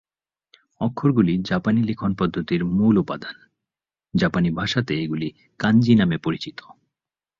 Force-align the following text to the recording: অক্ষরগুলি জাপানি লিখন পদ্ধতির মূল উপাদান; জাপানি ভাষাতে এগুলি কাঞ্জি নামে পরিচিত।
অক্ষরগুলি 0.81 1.33
জাপানি 1.41 1.81
লিখন 1.83 2.11
পদ্ধতির 2.15 2.61
মূল 2.71 2.95
উপাদান; 2.97 3.35
জাপানি 4.13 4.49
ভাষাতে 4.51 4.93
এগুলি 4.95 5.27
কাঞ্জি 5.59 5.93
নামে 5.95 6.17
পরিচিত। 6.17 6.59